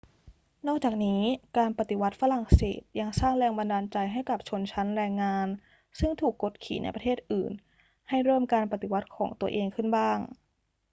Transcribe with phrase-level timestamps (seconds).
[0.67, 1.21] นอกจากนี้
[1.57, 5.47] การปฏิวัติฝรั่งเศสยังสร้างแรงบันดาลใจให้กับชนชั้นแรงงาน
[5.99, 7.51] ซึ่งถูกกดขี่ในประเทศอื่น
[8.09, 10.17] ให้เริ่มการปฏิวัติของตัวเองขึ้นบ้าง